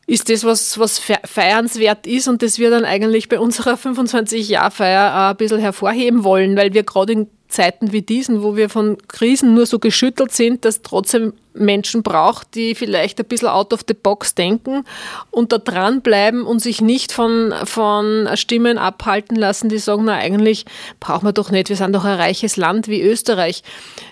ist 0.06 0.30
das, 0.30 0.44
was, 0.44 0.78
was 0.80 1.00
feiernswert 1.00 2.08
ist 2.08 2.28
und 2.28 2.42
das 2.42 2.60
wir 2.60 2.70
dann 2.70 2.84
eigentlich 2.84 3.30
bei 3.30 3.40
unserer 3.40 3.76
25-Jahr-Feier 3.76 5.30
ein 5.30 5.38
bisschen 5.38 5.60
hervorheben 5.60 6.24
wollen, 6.24 6.58
weil 6.58 6.74
wir 6.74 6.84
gerade 6.84 7.14
in 7.14 7.28
Zeiten 7.54 7.92
wie 7.92 8.02
diesen, 8.02 8.44
wo 8.44 8.56
wir 8.56 8.70
von 8.70 8.98
Krisen 9.08 9.54
nur 9.54 9.66
so 9.66 9.80
geschüttelt 9.80 10.32
sind, 10.32 10.66
dass 10.66 10.82
trotzdem 10.82 11.34
Menschen 11.54 12.02
braucht, 12.02 12.56
die 12.56 12.74
vielleicht 12.74 13.20
ein 13.20 13.28
bisschen 13.28 13.48
out 13.48 13.74
of 13.74 13.82
the 13.88 13.94
box 13.94 14.34
denken 14.34 14.84
und 15.30 15.52
da 15.52 15.60
dranbleiben 15.60 16.44
und 16.44 16.60
sich 16.60 16.82
nicht 16.82 17.12
von, 17.12 17.54
von 17.64 18.28
Stimmen 18.34 18.78
abhalten 18.80 19.36
lassen, 19.36 19.70
die 19.70 19.78
sagen, 19.78 20.06
na 20.06 20.16
eigentlich 20.16 20.66
brauchen 21.00 21.28
wir 21.28 21.34
doch 21.34 21.52
nicht, 21.52 21.70
wir 21.70 21.76
sind 21.76 21.94
doch 21.94 22.06
ein 22.06 22.20
reiches 22.20 22.58
Land 22.58 22.88
wie 22.88 23.02
Österreich. 23.02 23.62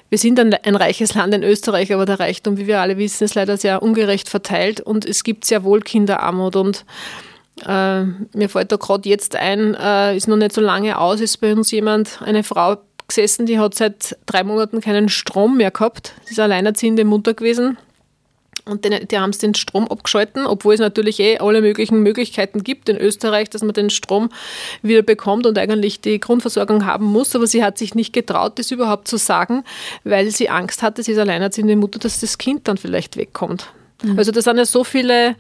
Wir 0.09 0.17
sind 0.17 0.39
ein, 0.39 0.53
ein 0.53 0.75
reiches 0.75 1.15
Land 1.15 1.33
in 1.33 1.41
Österreich, 1.41 1.93
aber 1.93 2.05
der 2.05 2.19
Reichtum, 2.19 2.57
wie 2.57 2.67
wir 2.67 2.81
alle 2.81 2.97
wissen, 2.97 3.23
ist 3.23 3.35
leider 3.35 3.57
sehr 3.57 3.81
ungerecht 3.81 4.29
verteilt 4.29 4.81
und 4.81 5.05
es 5.05 5.23
gibt 5.23 5.45
sehr 5.45 5.63
wohl 5.63 5.81
Kinderarmut 5.81 6.55
und 6.55 6.85
äh, 7.65 8.03
mir 8.03 8.49
fällt 8.49 8.71
da 8.71 8.75
gerade 8.77 9.07
jetzt 9.07 9.35
ein, 9.35 9.75
äh, 9.75 10.15
ist 10.15 10.27
noch 10.27 10.37
nicht 10.37 10.53
so 10.53 10.61
lange 10.61 10.97
aus, 10.97 11.21
ist 11.21 11.37
bei 11.37 11.53
uns 11.53 11.71
jemand, 11.71 12.21
eine 12.21 12.43
Frau 12.43 12.77
gesessen, 13.11 13.45
die 13.45 13.59
hat 13.59 13.75
seit 13.75 14.17
drei 14.25 14.43
Monaten 14.43 14.81
keinen 14.81 15.09
Strom 15.09 15.57
mehr 15.57 15.71
gehabt. 15.71 16.13
Sie 16.23 16.31
ist 16.31 16.39
alleinerziehende 16.39 17.05
Mutter 17.05 17.33
gewesen. 17.33 17.77
Und 18.65 18.85
den, 18.85 19.07
die 19.07 19.17
haben 19.17 19.31
den 19.31 19.55
Strom 19.55 19.87
abgeschalten, 19.87 20.45
obwohl 20.45 20.75
es 20.75 20.79
natürlich 20.79 21.19
eh 21.19 21.39
alle 21.39 21.61
möglichen 21.61 22.03
Möglichkeiten 22.03 22.63
gibt 22.63 22.89
in 22.89 22.97
Österreich, 22.97 23.49
dass 23.49 23.63
man 23.63 23.73
den 23.73 23.89
Strom 23.89 24.29
wieder 24.83 25.01
bekommt 25.01 25.47
und 25.47 25.57
eigentlich 25.57 25.99
die 26.01 26.19
Grundversorgung 26.19 26.85
haben 26.85 27.05
muss. 27.05 27.35
Aber 27.35 27.47
sie 27.47 27.63
hat 27.63 27.77
sich 27.77 27.95
nicht 27.95 28.13
getraut, 28.13 28.59
das 28.59 28.71
überhaupt 28.71 29.07
zu 29.07 29.17
sagen, 29.17 29.63
weil 30.03 30.29
sie 30.29 30.49
Angst 30.49 30.83
hatte, 30.83 31.01
sie 31.01 31.13
ist 31.13 31.17
alleinerziehende 31.17 31.75
Mutter, 31.75 31.99
dass 31.99 32.19
das 32.19 32.37
Kind 32.37 32.67
dann 32.67 32.77
vielleicht 32.77 33.17
wegkommt. 33.17 33.71
Mhm. 34.03 34.17
Also 34.17 34.31
das 34.31 34.45
sind 34.45 34.57
ja 34.57 34.65
so 34.65 34.83
viele, 34.83 35.35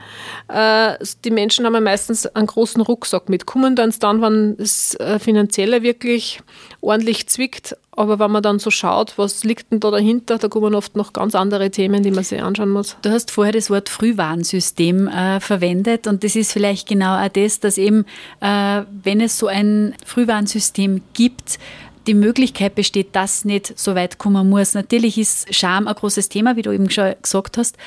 äh, 0.47 0.93
die 1.23 1.31
Menschen 1.31 1.65
haben 1.65 1.73
ja 1.73 1.81
meistens 1.81 2.27
einen 2.27 2.47
großen 2.47 2.81
Rucksack 2.81 3.29
mit, 3.29 3.45
kommen 3.45 3.75
dann 3.75 3.93
dann, 3.99 4.21
wenn 4.21 4.57
das 4.57 4.95
äh, 4.95 5.19
Finanzielle 5.19 5.83
wirklich 5.83 6.41
ordentlich 6.81 7.27
zwickt, 7.27 7.75
aber 7.91 8.19
wenn 8.19 8.31
man 8.31 8.41
dann 8.41 8.59
so 8.59 8.71
schaut, 8.71 9.17
was 9.17 9.43
liegt 9.43 9.71
denn 9.71 9.79
da 9.79 9.91
dahinter, 9.91 10.37
da 10.37 10.47
kommen 10.47 10.73
oft 10.75 10.95
noch 10.95 11.13
ganz 11.13 11.35
andere 11.35 11.69
Themen, 11.69 12.03
die 12.03 12.11
man 12.11 12.23
sich 12.23 12.41
anschauen 12.41 12.69
muss. 12.69 12.95
Du 13.01 13.11
hast 13.11 13.31
vorher 13.31 13.53
das 13.53 13.69
Wort 13.69 13.89
Frühwarnsystem 13.89 15.07
äh, 15.07 15.39
verwendet 15.39 16.07
und 16.07 16.23
das 16.23 16.35
ist 16.35 16.53
vielleicht 16.53 16.87
genau 16.87 17.17
auch 17.17 17.29
das, 17.29 17.59
dass 17.59 17.77
eben, 17.77 18.05
äh, 18.39 18.83
wenn 19.03 19.21
es 19.21 19.37
so 19.37 19.47
ein 19.47 19.93
Frühwarnsystem 20.05 21.01
gibt, 21.13 21.59
die 22.07 22.13
Möglichkeit 22.13 22.75
besteht, 22.75 23.15
dass 23.15 23.45
nicht 23.45 23.77
so 23.77 23.95
weit 23.95 24.17
kommen 24.17 24.49
muss. 24.49 24.73
Natürlich 24.73 25.17
ist 25.17 25.53
Scham 25.53 25.87
ein 25.87 25.95
großes 25.95 26.29
Thema, 26.29 26.55
wie 26.55 26.61
du 26.61 26.71
eben 26.71 26.89
schon 26.89 27.13
gesagt 27.21 27.57
hast. 27.57 27.77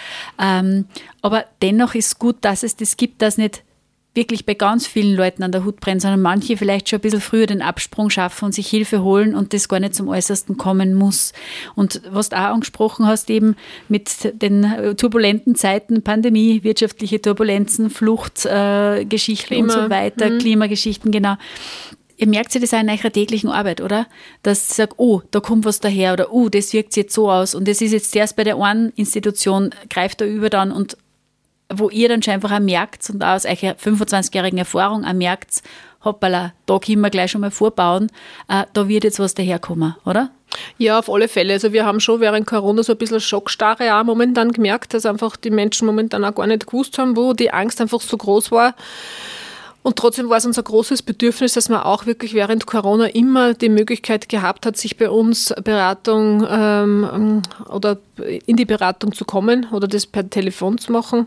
Ähm, 0.41 0.87
aber 1.23 1.45
dennoch 1.63 1.95
ist 1.95 2.19
gut, 2.19 2.37
dass 2.43 2.63
es 2.63 2.77
das 2.77 2.97
gibt, 2.97 3.23
dass 3.23 3.39
nicht 3.39 3.63
wirklich 4.15 4.47
bei 4.47 4.55
ganz 4.55 4.87
vielen 4.87 5.17
Leuten 5.17 5.43
an 5.43 5.51
der 5.51 5.65
Hut 5.65 5.81
brennt, 5.81 6.03
sondern 6.03 6.23
manche 6.23 6.57
vielleicht 6.57 6.89
schon 6.89 7.01
ein 7.01 7.03
bisschen 7.03 7.21
früher 7.21 7.47
den 7.47 7.63
Absprung 7.63 8.11
schaffen 8.11 8.45
und 8.47 8.55
sich 8.55 8.69
Hilfe 8.69 9.03
holen 9.03 9.35
und 9.35 9.53
das 9.53 9.69
gar 9.69 9.81
nicht 9.81 9.97
zum 9.97 10.09
Äußersten 10.09 10.57
kommen 10.57 10.95
muss. 10.95 11.33
Und 11.75 12.01
was 12.09 12.29
du 12.29 12.37
auch 12.37 12.53
angesprochen 12.53 13.07
hast, 13.07 13.29
eben 13.29 13.57
mit 13.89 14.41
den 14.41 14.97
turbulenten 14.97 15.57
Zeiten, 15.57 16.03
Pandemie, 16.03 16.63
wirtschaftliche 16.63 17.21
Turbulenzen, 17.21 17.91
Fluchtgeschichten 17.91 19.57
äh, 19.57 19.63
und 19.63 19.73
so 19.73 19.91
weiter, 19.91 20.31
mhm. 20.31 20.39
Klimageschichten, 20.39 21.11
genau 21.11 21.37
ihr 22.17 22.27
merkt 22.29 22.53
sich 22.53 22.61
das 22.61 22.75
auch 22.75 22.81
in 22.81 22.91
eurer 22.91 23.11
täglichen 23.11 23.51
Arbeit, 23.51 23.81
oder? 23.81 24.07
Dass 24.43 24.71
ihr 24.71 24.75
sagt, 24.75 24.95
oh, 24.99 25.23
da 25.31 25.41
kommt 25.41 25.65
was 25.65 25.81
daher 25.81 26.13
oder 26.13 26.33
oh, 26.33 26.49
das 26.49 26.73
wirkt 26.73 26.97
jetzt 26.97 27.15
so 27.15 27.31
aus 27.31 27.55
und 27.55 27.69
das 27.69 27.81
ist 27.81 27.93
jetzt 27.93 28.15
erst 28.15 28.37
bei 28.37 28.45
der 28.45 28.57
einen 28.57 28.91
Institution, 28.97 29.71
greift 29.91 30.21
da 30.21 30.25
über 30.25 30.51
dann 30.51 30.73
und 30.73 30.97
wo 31.73 31.91
ihr 31.91 32.09
dann 32.09 32.23
schon 32.23 32.35
einfach 32.35 32.53
auch 32.53 32.61
merkt 32.61 33.09
und 33.11 33.23
auch 33.23 33.35
aus 33.35 33.45
eurer 33.45 33.75
25-jährigen 33.75 34.59
Erfahrung 34.59 35.05
auch 35.05 35.13
merkt, 35.13 35.63
hoppala, 36.05 36.53
da 36.67 36.79
können 36.79 37.01
wir 37.01 37.11
gleich 37.11 37.31
schon 37.31 37.41
mal 37.41 37.51
vorbauen, 37.51 38.11
äh, 38.49 38.65
da 38.73 38.89
wird 38.89 39.05
jetzt 39.05 39.19
was 39.19 39.35
daherkommen, 39.35 39.97
oder? 40.05 40.31
Ja, 40.79 40.99
auf 40.99 41.11
alle 41.11 41.27
Fälle. 41.27 41.55
Also 41.55 41.73
wir 41.73 41.85
haben 41.85 41.99
schon 41.99 42.21
während 42.21 42.47
Corona 42.47 42.83
so 42.83 42.93
ein 42.93 42.99
bisschen 42.99 43.21
Schockstarre 43.21 43.97
auch 43.97 44.05
momentan 44.05 44.53
gemerkt, 44.53 44.95
dass 44.95 45.07
einfach 45.07 45.37
die 45.37 45.51
Menschen 45.51 45.87
momentan 45.87 46.25
auch 46.25 46.35
gar 46.35 46.47
nicht 46.47 46.67
gewusst 46.67 46.99
haben, 46.99 47.17
wo 47.17 47.33
die 47.33 47.53
Angst 47.53 47.81
einfach 47.81 48.01
so 48.01 48.17
groß 48.17 48.53
war. 48.53 48.75
Und 49.85 49.97
trotzdem 49.97 50.31
war 50.31 50.39
es 50.39 50.47
unser 50.47 50.63
großes 50.63 51.03
Bedürfnis, 51.03 51.53
dass 51.53 51.69
man 51.69 51.83
auch 51.83 52.07
wirklich 52.07 52.33
während 52.33 52.65
Corona 52.65 53.05
immer 53.09 53.53
die 53.53 53.69
Möglichkeit 53.69 54.31
gehabt 54.31 54.65
hat, 54.65 54.79
sich 54.79 54.97
bei 54.97 55.11
uns 55.11 55.55
Beratung 55.63 56.43
ähm, 56.49 57.43
oder 57.69 57.99
in 58.47 58.57
die 58.57 58.65
Beratung 58.65 59.13
zu 59.13 59.27
kommen 59.27 59.67
oder 59.73 59.87
das 59.87 60.07
per 60.07 60.31
Telefon 60.31 60.79
zu 60.79 60.91
machen. 60.91 61.27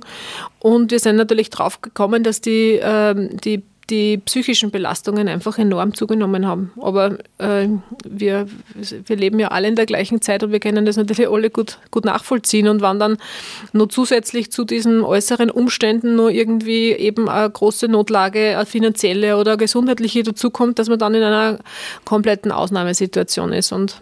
Und 0.58 0.90
wir 0.90 1.00
sind 1.00 1.18
natürlich 1.18 1.52
drauf 1.52 1.84
gekommen, 1.84 2.24
dass 2.24 2.42
die, 2.42 2.80
ähm, 2.82 3.38
die 3.38 3.62
die 3.90 4.18
psychischen 4.18 4.72
Belastungen 4.72 5.28
einfach 5.28 5.58
enorm 5.58 5.94
zugenommen 5.94 6.46
haben. 6.46 6.72
Aber 6.82 7.18
äh, 7.38 7.68
wir, 8.06 8.48
wir 8.76 9.16
leben 9.16 9.40
ja 9.40 9.50
alle 9.50 9.68
in 9.68 9.76
der 9.76 9.86
gleichen 9.86 10.22
Zeit 10.22 10.44
und 10.44 10.52
wir 10.52 10.60
können 10.60 10.86
das 10.86 10.98
natürlich 10.98 11.30
alle 11.30 11.50
gut, 11.50 11.80
gut 11.92 12.06
nachvollziehen. 12.06 12.68
Und 12.68 12.82
wenn 12.82 13.00
dann 13.00 13.18
nur 13.72 13.90
zusätzlich 13.90 14.52
zu 14.52 14.66
diesen 14.66 15.02
äußeren 15.04 15.50
Umständen 15.50 16.16
nur 16.16 16.32
irgendwie 16.32 16.92
eben 16.92 17.30
eine 17.30 17.50
große 17.50 17.88
Notlage, 17.88 18.58
eine 18.58 18.66
finanzielle 18.66 19.38
oder 19.38 19.52
eine 19.52 19.58
gesundheitliche 19.58 20.24
dazukommt, 20.24 20.80
dass 20.80 20.90
man 20.90 21.00
dann 21.00 21.14
in 21.14 21.24
einer 21.24 21.60
kompletten 22.04 22.52
Ausnahmesituation 22.52 23.54
ist. 23.54 23.72
Und 23.72 24.02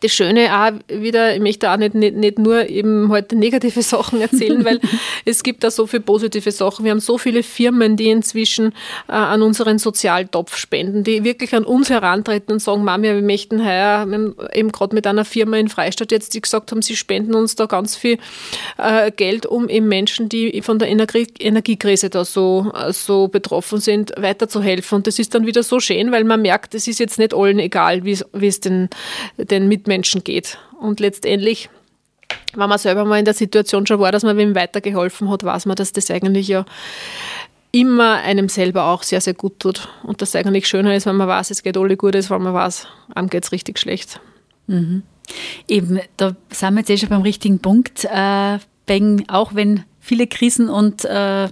das 0.00 0.12
Schöne 0.12 0.48
auch 0.52 0.72
wieder, 0.88 1.34
ich 1.34 1.40
möchte 1.40 1.70
auch 1.70 1.76
nicht, 1.76 1.94
nicht, 1.94 2.16
nicht 2.16 2.38
nur 2.38 2.68
eben 2.68 3.08
heute 3.10 3.36
negative 3.36 3.82
Sachen 3.96 4.20
erzählen, 4.20 4.64
weil 4.64 4.80
es 5.24 5.42
gibt 5.42 5.64
da 5.64 5.70
so 5.70 5.86
viele 5.86 6.02
positive 6.02 6.50
Sachen. 6.50 6.84
Wir 6.84 6.92
haben 6.92 7.00
so 7.00 7.18
viele 7.18 7.42
Firmen, 7.42 7.96
die 7.96 8.10
inzwischen 8.10 8.72
äh, 9.08 9.12
an 9.12 9.42
unseren 9.42 9.78
Sozialtopf 9.78 10.56
spenden, 10.56 11.04
die 11.04 11.24
wirklich 11.24 11.54
an 11.54 11.64
uns 11.64 11.90
herantreten 11.90 12.52
und 12.52 12.60
sagen, 12.60 12.84
Mami, 12.84 13.08
wir 13.08 13.22
möchten 13.22 13.64
heuer, 13.64 14.06
eben 14.52 14.72
gerade 14.72 14.94
mit 14.94 15.06
einer 15.06 15.24
Firma 15.24 15.56
in 15.56 15.68
Freistadt 15.68 16.12
jetzt, 16.12 16.34
die 16.34 16.40
gesagt 16.40 16.70
haben, 16.70 16.82
sie 16.82 16.96
spenden 16.96 17.34
uns 17.34 17.56
da 17.56 17.66
ganz 17.66 17.96
viel 17.96 18.18
äh, 18.78 19.10
Geld, 19.10 19.46
um 19.46 19.68
eben 19.68 19.88
Menschen, 19.88 20.28
die 20.28 20.60
von 20.62 20.78
der 20.78 20.88
Energie 20.88 21.26
Energiekrise 21.38 22.10
da 22.10 22.24
so, 22.24 22.72
äh, 22.74 22.92
so 22.92 23.28
betroffen 23.28 23.80
sind, 23.80 24.12
weiterzuhelfen. 24.16 24.96
Und 24.96 25.06
das 25.06 25.18
ist 25.18 25.34
dann 25.34 25.46
wieder 25.46 25.62
so 25.62 25.80
schön, 25.80 26.12
weil 26.12 26.24
man 26.24 26.42
merkt, 26.42 26.74
es 26.74 26.88
ist 26.88 26.98
jetzt 26.98 27.18
nicht 27.18 27.34
allen 27.34 27.58
egal, 27.58 28.04
wie 28.04 28.12
es 28.46 28.60
den, 28.60 28.88
den 29.36 29.68
mit 29.68 29.85
Mitmenschen 29.86 30.24
geht. 30.24 30.58
Und 30.80 31.00
letztendlich, 31.00 31.70
wenn 32.54 32.68
man 32.68 32.78
selber 32.78 33.04
mal 33.04 33.18
in 33.18 33.24
der 33.24 33.34
Situation 33.34 33.86
schon 33.86 34.00
war, 34.00 34.12
dass 34.12 34.22
man 34.22 34.36
wem 34.36 34.54
weitergeholfen 34.54 35.30
hat, 35.30 35.44
weiß 35.44 35.66
man, 35.66 35.76
dass 35.76 35.92
das 35.92 36.10
eigentlich 36.10 36.48
ja 36.48 36.64
immer 37.72 38.14
einem 38.22 38.48
selber 38.48 38.86
auch 38.86 39.02
sehr, 39.02 39.20
sehr 39.20 39.34
gut 39.34 39.60
tut. 39.60 39.88
Und 40.02 40.22
das 40.22 40.34
eigentlich 40.34 40.66
schöner 40.66 40.94
ist, 40.94 41.06
wenn 41.06 41.16
man 41.16 41.28
weiß, 41.28 41.50
es 41.50 41.62
geht 41.62 41.76
alle 41.76 41.96
gut, 41.96 42.16
als 42.16 42.30
wenn 42.30 42.42
man 42.42 42.54
weiß, 42.54 42.86
einem 43.14 43.28
geht 43.28 43.44
es 43.44 43.52
richtig 43.52 43.78
schlecht. 43.78 44.20
Mhm. 44.66 45.02
Eben, 45.68 46.00
da 46.16 46.36
sind 46.50 46.74
wir 46.74 46.80
jetzt 46.80 46.90
eh 46.90 46.96
schon 46.96 47.08
beim 47.08 47.22
richtigen 47.22 47.58
Punkt. 47.58 48.04
Äh, 48.04 48.58
auch 49.28 49.54
wenn 49.54 49.84
viele 50.00 50.26
Krisen 50.26 50.68
und 50.68 51.04
äh, 51.04 51.48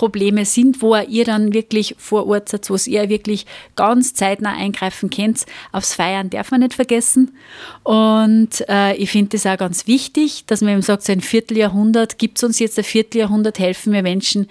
Probleme 0.00 0.46
sind, 0.46 0.80
wo 0.80 0.96
ihr 0.96 1.26
dann 1.26 1.52
wirklich 1.52 1.94
vor 1.98 2.26
Ort 2.26 2.48
seid, 2.48 2.70
wo 2.70 2.76
ihr 2.86 3.10
wirklich 3.10 3.44
ganz 3.76 4.14
zeitnah 4.14 4.54
eingreifen 4.56 5.10
könnt. 5.10 5.44
Aufs 5.72 5.92
Feiern 5.92 6.30
darf 6.30 6.50
man 6.50 6.60
nicht 6.60 6.72
vergessen. 6.72 7.36
Und 7.82 8.66
äh, 8.66 8.94
ich 8.94 9.10
finde 9.10 9.36
es 9.36 9.44
auch 9.44 9.58
ganz 9.58 9.86
wichtig, 9.86 10.44
dass 10.46 10.62
man 10.62 10.72
eben 10.72 10.80
sagt, 10.80 11.02
so 11.02 11.12
ein 11.12 11.20
Vierteljahrhundert 11.20 12.16
gibt 12.16 12.38
es 12.38 12.44
uns 12.44 12.58
jetzt 12.58 12.78
ein 12.78 12.84
Vierteljahrhundert, 12.84 13.58
helfen 13.58 13.92
wir 13.92 14.02
Menschen, 14.02 14.48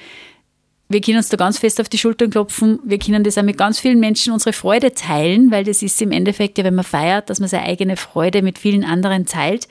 wir 0.91 1.01
können 1.01 1.17
uns 1.17 1.29
da 1.29 1.37
ganz 1.37 1.59
fest 1.59 1.79
auf 1.79 1.87
die 1.87 1.99
Schultern 1.99 2.31
klopfen. 2.31 2.79
Wir 2.83 2.97
können 2.97 3.23
das 3.23 3.37
auch 3.37 3.43
mit 3.43 3.59
ganz 3.59 3.79
vielen 3.79 3.99
Menschen 3.99 4.33
unsere 4.33 4.53
Freude 4.53 4.91
teilen, 4.95 5.51
weil 5.51 5.63
das 5.63 5.83
ist 5.83 6.01
im 6.01 6.11
Endeffekt 6.11 6.57
ja, 6.57 6.63
wenn 6.63 6.73
man 6.73 6.83
feiert, 6.83 7.29
dass 7.29 7.39
man 7.39 7.47
seine 7.47 7.65
eigene 7.65 7.95
Freude 7.95 8.41
mit 8.41 8.57
vielen 8.57 8.83
anderen 8.83 9.27
teilt. 9.27 9.67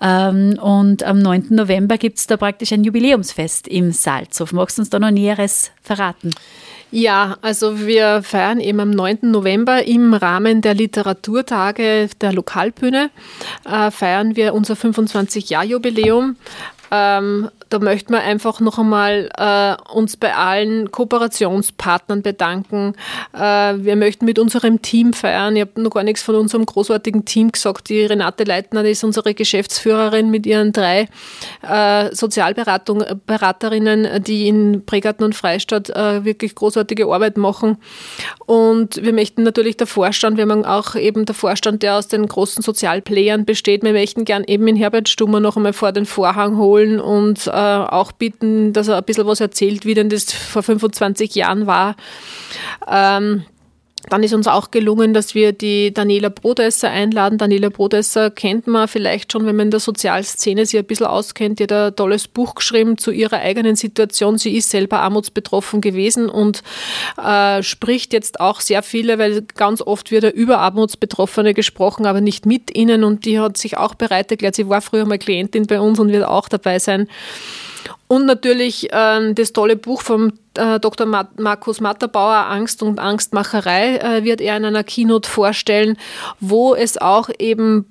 Ähm, 0.00 0.58
und 0.58 1.02
am 1.02 1.18
9. 1.18 1.48
November 1.50 1.98
gibt 1.98 2.18
es 2.18 2.26
da 2.26 2.38
praktisch 2.38 2.72
ein 2.72 2.82
Jubiläumsfest 2.82 3.68
im 3.68 3.92
Salzhof. 3.92 4.52
Magst 4.52 4.78
du 4.78 4.82
uns 4.82 4.88
da 4.88 4.98
noch 4.98 5.10
Näheres 5.10 5.70
verraten? 5.82 6.30
Ja, 6.90 7.36
also 7.42 7.86
wir 7.86 8.22
feiern 8.22 8.60
eben 8.60 8.80
am 8.80 8.90
9. 8.90 9.18
November 9.22 9.84
im 9.84 10.14
Rahmen 10.14 10.62
der 10.62 10.74
Literaturtage 10.74 12.08
der 12.20 12.32
Lokalbühne, 12.32 13.10
äh, 13.64 13.90
feiern 13.90 14.34
wir 14.36 14.54
unser 14.54 14.74
25-Jahr-Jubiläum. 14.74 16.36
Ähm, 16.90 17.50
da 17.74 17.80
möchten 17.80 18.12
wir 18.12 18.20
einfach 18.20 18.60
noch 18.60 18.78
einmal 18.78 19.28
äh, 19.36 19.74
uns 19.92 20.16
bei 20.16 20.36
allen 20.36 20.92
Kooperationspartnern 20.92 22.22
bedanken. 22.22 22.94
Äh, 23.32 23.74
wir 23.78 23.96
möchten 23.96 24.26
mit 24.26 24.38
unserem 24.38 24.80
Team 24.80 25.12
feiern. 25.12 25.56
Ich 25.56 25.62
habe 25.62 25.82
noch 25.82 25.90
gar 25.90 26.04
nichts 26.04 26.22
von 26.22 26.36
unserem 26.36 26.66
großartigen 26.66 27.24
Team 27.24 27.50
gesagt. 27.50 27.88
Die 27.88 28.04
Renate 28.04 28.44
Leitner 28.44 28.84
ist 28.84 29.02
unsere 29.02 29.34
Geschäftsführerin 29.34 30.30
mit 30.30 30.46
ihren 30.46 30.70
drei 30.70 31.08
äh, 31.68 32.14
Sozialberaterinnen, 32.14 34.22
die 34.22 34.46
in 34.46 34.86
Pregarten 34.86 35.24
und 35.24 35.34
Freistadt 35.34 35.90
äh, 35.90 36.24
wirklich 36.24 36.54
großartige 36.54 37.06
Arbeit 37.06 37.38
machen. 37.38 37.78
Und 38.46 39.02
wir 39.02 39.12
möchten 39.12 39.42
natürlich 39.42 39.78
der 39.78 39.88
Vorstand, 39.88 40.36
wir 40.36 40.42
haben 40.42 40.64
auch 40.64 40.94
eben 40.94 41.24
der 41.24 41.34
Vorstand, 41.34 41.82
der 41.82 41.96
aus 41.96 42.06
den 42.06 42.28
großen 42.28 42.62
Sozialplayern 42.62 43.44
besteht. 43.44 43.82
Wir 43.82 43.94
möchten 43.94 44.24
gern 44.24 44.44
eben 44.44 44.68
in 44.68 44.76
Herbert 44.76 45.08
Stummer 45.08 45.40
noch 45.40 45.56
einmal 45.56 45.72
vor 45.72 45.90
den 45.90 46.06
Vorhang 46.06 46.56
holen 46.56 47.00
und 47.00 47.48
äh, 47.48 47.50
auch 47.64 48.12
bitten, 48.12 48.72
dass 48.72 48.88
er 48.88 48.98
ein 48.98 49.04
bisschen 49.04 49.26
was 49.26 49.40
erzählt, 49.40 49.84
wie 49.84 49.94
denn 49.94 50.08
das 50.08 50.32
vor 50.32 50.62
25 50.62 51.34
Jahren 51.34 51.66
war. 51.66 51.96
Ähm, 52.88 53.44
dann 54.10 54.22
ist 54.22 54.34
uns 54.34 54.46
auch 54.46 54.70
gelungen, 54.70 55.14
dass 55.14 55.34
wir 55.34 55.52
die 55.52 55.92
Daniela 55.92 56.28
Brodesser 56.28 56.90
einladen. 56.90 57.38
Daniela 57.38 57.70
Brodesser 57.70 58.30
kennt 58.30 58.66
man 58.66 58.86
vielleicht 58.88 59.32
schon, 59.32 59.46
wenn 59.46 59.56
man 59.56 59.68
in 59.68 59.70
der 59.70 59.80
Sozialszene 59.80 60.66
sich 60.66 60.78
ein 60.78 60.84
bisschen 60.84 61.06
auskennt. 61.06 61.58
Die 61.58 61.64
hat 61.64 61.72
ein 61.72 61.96
tolles 61.96 62.28
Buch 62.28 62.54
geschrieben 62.54 62.98
zu 62.98 63.10
ihrer 63.10 63.38
eigenen 63.38 63.76
Situation. 63.76 64.36
Sie 64.36 64.56
ist 64.56 64.70
selber 64.70 65.00
armutsbetroffen 65.00 65.80
gewesen 65.80 66.28
und 66.28 66.62
äh, 67.22 67.62
spricht 67.62 68.12
jetzt 68.12 68.40
auch 68.40 68.60
sehr 68.60 68.82
viele, 68.82 69.18
weil 69.18 69.42
ganz 69.54 69.80
oft 69.80 70.10
wird 70.10 70.24
er 70.24 70.34
über 70.34 70.58
Armutsbetroffene 70.58 71.54
gesprochen, 71.54 72.06
aber 72.06 72.20
nicht 72.20 72.46
mit 72.46 72.76
ihnen. 72.76 73.04
Und 73.04 73.24
die 73.24 73.40
hat 73.40 73.56
sich 73.56 73.78
auch 73.78 73.94
bereit 73.94 74.30
erklärt. 74.30 74.54
Sie 74.54 74.68
war 74.68 74.82
früher 74.82 75.06
mal 75.06 75.18
Klientin 75.18 75.66
bei 75.66 75.80
uns 75.80 75.98
und 75.98 76.12
wird 76.12 76.24
auch 76.24 76.48
dabei 76.48 76.78
sein. 76.78 77.08
Und 78.06 78.26
natürlich 78.26 78.92
äh, 78.92 79.32
das 79.34 79.52
tolle 79.52 79.76
Buch 79.76 80.02
vom 80.02 80.32
äh, 80.56 80.78
Dr. 80.80 81.06
Markus 81.06 81.80
Matterbauer, 81.80 82.46
Angst 82.46 82.82
und 82.82 82.98
Angstmacherei, 82.98 83.96
äh, 83.96 84.24
wird 84.24 84.40
er 84.40 84.56
in 84.56 84.64
einer 84.64 84.84
Keynote 84.84 85.28
vorstellen, 85.28 85.96
wo 86.40 86.74
es 86.74 86.98
auch 86.98 87.30
eben 87.38 87.86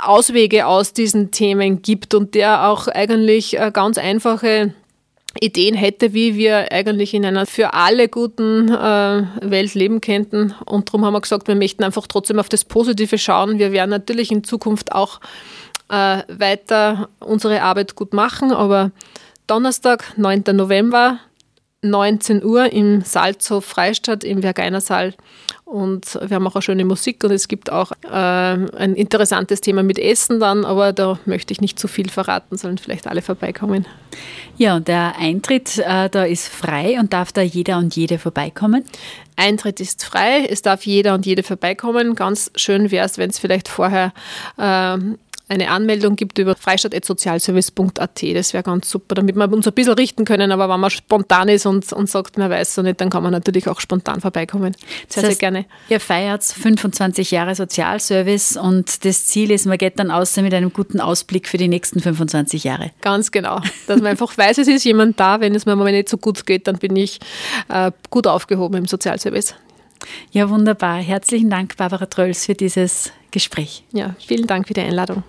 Auswege 0.00 0.66
aus 0.66 0.92
diesen 0.92 1.30
Themen 1.30 1.82
gibt 1.82 2.14
und 2.14 2.34
der 2.34 2.68
auch 2.68 2.88
eigentlich 2.88 3.58
äh, 3.58 3.70
ganz 3.72 3.98
einfache 3.98 4.74
Ideen 5.40 5.74
hätte, 5.74 6.14
wie 6.14 6.36
wir 6.36 6.70
eigentlich 6.70 7.12
in 7.12 7.24
einer 7.24 7.46
für 7.46 7.74
alle 7.74 8.08
guten 8.08 8.68
äh, 8.68 9.22
Welt 9.42 9.74
leben 9.74 10.00
könnten. 10.00 10.54
Und 10.64 10.88
darum 10.88 11.04
haben 11.04 11.14
wir 11.14 11.20
gesagt, 11.20 11.48
wir 11.48 11.56
möchten 11.56 11.82
einfach 11.82 12.06
trotzdem 12.06 12.38
auf 12.38 12.48
das 12.48 12.64
Positive 12.64 13.18
schauen. 13.18 13.58
Wir 13.58 13.72
werden 13.72 13.90
natürlich 13.90 14.30
in 14.30 14.44
Zukunft 14.44 14.92
auch 14.92 15.20
äh, 15.88 16.22
weiter 16.28 17.08
unsere 17.20 17.62
Arbeit 17.62 17.94
gut 17.94 18.12
machen. 18.12 18.52
Aber 18.52 18.90
Donnerstag, 19.46 20.16
9. 20.16 20.44
November, 20.52 21.18
19 21.84 22.42
Uhr 22.42 22.72
im 22.72 23.02
Salzhof 23.02 23.64
Freistadt 23.64 24.24
im 24.24 24.40
Vergeiner 24.40 24.80
Saal. 24.80 25.14
Und 25.64 26.18
wir 26.22 26.36
haben 26.36 26.46
auch 26.46 26.54
eine 26.54 26.62
schöne 26.62 26.84
Musik 26.84 27.24
und 27.24 27.30
es 27.30 27.48
gibt 27.48 27.70
auch 27.70 27.92
äh, 28.02 28.08
ein 28.08 28.94
interessantes 28.94 29.60
Thema 29.60 29.82
mit 29.82 29.98
Essen 29.98 30.38
dann, 30.38 30.64
aber 30.64 30.92
da 30.92 31.18
möchte 31.24 31.52
ich 31.52 31.60
nicht 31.60 31.78
zu 31.78 31.88
viel 31.88 32.10
verraten, 32.10 32.56
sollen 32.56 32.78
vielleicht 32.78 33.06
alle 33.06 33.22
vorbeikommen. 33.22 33.86
Ja, 34.56 34.76
und 34.76 34.88
der 34.88 35.14
Eintritt 35.18 35.78
äh, 35.78 36.08
da 36.10 36.24
ist 36.24 36.48
frei 36.48 36.98
und 37.00 37.12
darf 37.12 37.32
da 37.32 37.42
jeder 37.42 37.78
und 37.78 37.96
jede 37.96 38.18
vorbeikommen? 38.18 38.84
Eintritt 39.36 39.80
ist 39.80 40.04
frei, 40.04 40.46
es 40.48 40.62
darf 40.62 40.86
jeder 40.86 41.14
und 41.14 41.26
jede 41.26 41.42
vorbeikommen. 41.42 42.14
Ganz 42.14 42.52
schön 42.54 42.90
wäre 42.90 43.06
es, 43.06 43.18
wenn 43.18 43.30
es 43.30 43.38
vielleicht 43.38 43.68
vorher 43.68 44.12
äh, 44.58 44.96
eine 45.48 45.70
Anmeldung 45.70 46.16
gibt 46.16 46.38
über 46.38 46.56
freistadt.sozialservice.at. 46.56 48.22
Das 48.34 48.54
wäre 48.54 48.62
ganz 48.62 48.88
super, 48.88 49.14
damit 49.14 49.36
wir 49.36 49.52
uns 49.52 49.66
ein 49.66 49.74
bisschen 49.74 49.92
richten 49.92 50.24
können. 50.24 50.52
Aber 50.52 50.68
wenn 50.70 50.80
man 50.80 50.90
spontan 50.90 51.48
ist 51.48 51.66
und, 51.66 51.92
und 51.92 52.08
sagt, 52.08 52.38
man 52.38 52.50
weiß 52.50 52.74
so 52.74 52.82
nicht, 52.82 53.00
dann 53.00 53.10
kann 53.10 53.22
man 53.22 53.32
natürlich 53.32 53.68
auch 53.68 53.80
spontan 53.80 54.22
vorbeikommen. 54.22 54.72
Sehr, 54.72 54.88
das 55.06 55.16
heißt, 55.16 55.26
sehr 55.26 55.36
gerne. 55.36 55.66
Ihr 55.90 56.00
feiert 56.00 56.44
25 56.44 57.30
Jahre 57.30 57.54
Sozialservice 57.54 58.56
und 58.56 59.04
das 59.04 59.26
Ziel 59.26 59.50
ist, 59.50 59.66
man 59.66 59.76
geht 59.76 59.98
dann 59.98 60.10
außer 60.10 60.40
mit 60.40 60.54
einem 60.54 60.72
guten 60.72 60.98
Ausblick 61.00 61.46
für 61.46 61.58
die 61.58 61.68
nächsten 61.68 62.00
25 62.00 62.64
Jahre. 62.64 62.92
Ganz 63.02 63.30
genau. 63.30 63.60
Dass 63.86 63.98
man 63.98 64.08
einfach 64.08 64.36
weiß, 64.36 64.58
es 64.58 64.68
ist 64.68 64.84
jemand 64.84 65.20
da. 65.20 65.40
Wenn 65.40 65.54
es 65.54 65.66
mir 65.66 65.76
mal 65.76 65.92
nicht 65.92 66.08
so 66.08 66.16
gut 66.16 66.46
geht, 66.46 66.66
dann 66.68 66.78
bin 66.78 66.96
ich 66.96 67.20
äh, 67.68 67.92
gut 68.08 68.26
aufgehoben 68.26 68.76
im 68.78 68.86
Sozialservice. 68.86 69.54
Ja, 70.32 70.48
wunderbar. 70.48 70.96
Herzlichen 70.96 71.50
Dank, 71.50 71.76
Barbara 71.76 72.06
Trölls, 72.06 72.46
für 72.46 72.54
dieses 72.54 73.12
Gespräch. 73.30 73.84
Ja, 73.92 74.14
vielen 74.18 74.46
Dank 74.46 74.68
für 74.68 74.74
die 74.74 74.80
Einladung. 74.80 75.22